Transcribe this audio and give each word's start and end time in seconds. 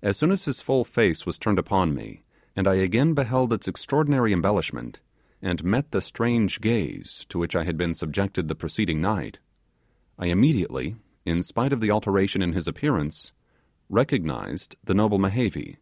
As 0.00 0.16
soon 0.16 0.30
as 0.30 0.44
his 0.44 0.60
full 0.60 0.84
face 0.84 1.26
was 1.26 1.36
turned 1.36 1.58
upon 1.58 1.92
me, 1.92 2.22
and 2.54 2.68
I 2.68 2.74
again 2.74 3.14
beheld 3.14 3.52
its 3.52 3.66
extraordinary 3.66 4.32
embellishment, 4.32 5.00
and 5.42 5.64
met 5.64 5.90
the 5.90 6.00
strange 6.00 6.60
gaze 6.60 7.26
to 7.30 7.38
which 7.40 7.56
I 7.56 7.64
had 7.64 7.76
been 7.76 7.92
subjected 7.94 8.46
the 8.46 8.54
preceding 8.54 9.00
night, 9.00 9.40
I 10.20 10.26
immediately, 10.26 10.94
in 11.24 11.42
spite 11.42 11.72
of 11.72 11.80
the 11.80 11.90
alteration 11.90 12.42
in 12.42 12.52
his 12.52 12.68
appearance, 12.68 13.32
recognized 13.88 14.76
the 14.84 14.94
noble 14.94 15.18
Mehevi. 15.18 15.78